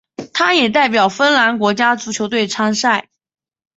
[0.33, 3.07] 他也代表芬兰国家足球队参赛。